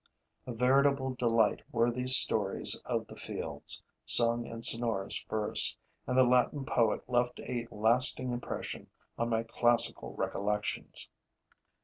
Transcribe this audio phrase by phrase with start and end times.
[0.47, 5.77] A veritable delight were these stories of the fields, sung in sonorous verse;
[6.07, 11.07] and the Latin poet left a lasting impression on my classical recollections.